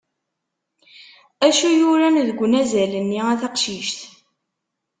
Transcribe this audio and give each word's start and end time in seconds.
Acu 1.45 1.67
yuran 1.79 2.15
deg 2.27 2.39
unazal-nni 2.45 3.19
a 3.31 3.33
taqcict? 3.41 3.97